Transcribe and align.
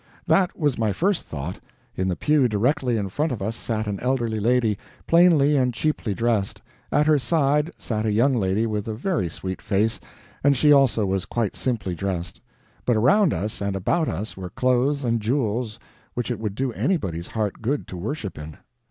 That 0.25 0.57
was 0.57 0.79
my 0.79 0.93
first 0.93 1.27
thought. 1.27 1.59
In 1.95 2.07
the 2.07 2.15
pew 2.15 2.47
directly 2.47 2.97
in 2.97 3.07
front 3.09 3.31
of 3.31 3.39
us 3.39 3.55
sat 3.55 3.85
an 3.85 3.99
elderly 3.99 4.39
lady, 4.39 4.79
plainly 5.05 5.55
and 5.55 5.75
cheaply 5.75 6.15
dressed; 6.15 6.59
at 6.91 7.05
her 7.05 7.19
side 7.19 7.69
sat 7.77 8.03
a 8.07 8.11
young 8.11 8.33
lady 8.33 8.65
with 8.65 8.87
a 8.87 8.95
very 8.95 9.29
sweet 9.29 9.61
face, 9.61 9.99
and 10.43 10.57
she 10.57 10.71
also 10.73 11.05
was 11.05 11.25
quite 11.25 11.55
simply 11.55 11.93
dressed; 11.93 12.41
but 12.83 12.97
around 12.97 13.31
us 13.31 13.61
and 13.61 13.75
about 13.75 14.09
us 14.09 14.35
were 14.35 14.49
clothes 14.49 15.03
and 15.05 15.19
jewels 15.21 15.77
which 16.15 16.31
it 16.31 16.39
would 16.39 16.55
do 16.55 16.73
anybody's 16.73 17.27
heart 17.27 17.61
good 17.61 17.87
to 17.89 17.95
worship 17.95 18.39
in. 18.39 18.57